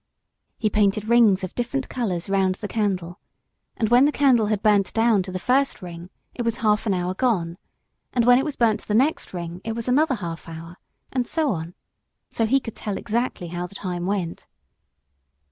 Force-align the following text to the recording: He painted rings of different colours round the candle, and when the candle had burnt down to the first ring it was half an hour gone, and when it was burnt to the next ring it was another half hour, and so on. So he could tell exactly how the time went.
He 0.57 0.67
painted 0.67 1.05
rings 1.09 1.43
of 1.43 1.53
different 1.53 1.87
colours 1.87 2.27
round 2.27 2.55
the 2.55 2.67
candle, 2.67 3.19
and 3.77 3.89
when 3.89 4.05
the 4.05 4.11
candle 4.11 4.47
had 4.47 4.63
burnt 4.63 4.91
down 4.95 5.21
to 5.21 5.31
the 5.31 5.37
first 5.37 5.83
ring 5.83 6.09
it 6.33 6.41
was 6.41 6.57
half 6.65 6.87
an 6.87 6.93
hour 6.95 7.13
gone, 7.13 7.59
and 8.11 8.25
when 8.25 8.39
it 8.39 8.43
was 8.45 8.55
burnt 8.55 8.79
to 8.79 8.87
the 8.87 8.95
next 8.95 9.31
ring 9.31 9.61
it 9.63 9.73
was 9.75 9.87
another 9.87 10.15
half 10.15 10.49
hour, 10.49 10.77
and 11.11 11.27
so 11.27 11.51
on. 11.51 11.75
So 12.31 12.47
he 12.47 12.59
could 12.59 12.75
tell 12.75 12.97
exactly 12.97 13.49
how 13.49 13.67
the 13.67 13.75
time 13.75 14.07
went. 14.07 14.47